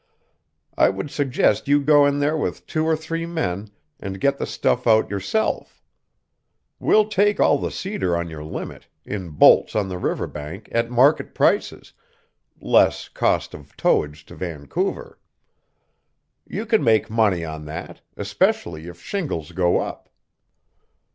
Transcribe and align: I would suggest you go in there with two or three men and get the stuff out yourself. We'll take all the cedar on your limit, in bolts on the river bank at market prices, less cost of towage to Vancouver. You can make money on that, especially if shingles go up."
I 0.75 0.89
would 0.89 1.11
suggest 1.11 1.67
you 1.67 1.79
go 1.79 2.07
in 2.07 2.17
there 2.17 2.35
with 2.35 2.65
two 2.65 2.85
or 2.85 2.95
three 2.95 3.27
men 3.27 3.69
and 3.99 4.19
get 4.19 4.39
the 4.39 4.47
stuff 4.47 4.87
out 4.87 5.11
yourself. 5.11 5.79
We'll 6.79 7.07
take 7.07 7.39
all 7.39 7.59
the 7.59 7.69
cedar 7.69 8.17
on 8.17 8.27
your 8.27 8.43
limit, 8.43 8.87
in 9.05 9.29
bolts 9.29 9.75
on 9.75 9.89
the 9.89 9.99
river 9.99 10.25
bank 10.25 10.69
at 10.71 10.89
market 10.89 11.35
prices, 11.35 11.93
less 12.59 13.09
cost 13.09 13.53
of 13.53 13.77
towage 13.77 14.25
to 14.25 14.35
Vancouver. 14.35 15.19
You 16.47 16.65
can 16.65 16.83
make 16.83 17.11
money 17.11 17.45
on 17.45 17.65
that, 17.65 18.01
especially 18.17 18.87
if 18.87 18.99
shingles 19.03 19.51
go 19.51 19.79
up." 19.81 20.09